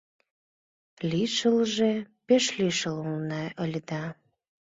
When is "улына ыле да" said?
3.07-4.03